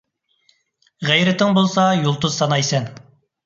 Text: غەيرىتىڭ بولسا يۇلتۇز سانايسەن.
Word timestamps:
غەيرىتىڭ 1.11 1.55
بولسا 1.59 1.87
يۇلتۇز 2.03 2.41
سانايسەن. 2.41 2.93